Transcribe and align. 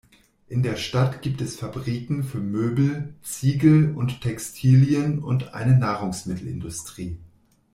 In 0.47 0.63
der 0.63 0.77
Stadt 0.77 1.21
gibt 1.21 1.41
es 1.41 1.57
Fabriken 1.59 2.23
für 2.23 2.39
Möbel, 2.39 3.13
Ziegel 3.21 3.93
und 3.95 4.21
Textilien 4.21 5.19
und 5.23 5.53
eine 5.53 5.77
Nahrungsmittelindustrie. 5.77 7.19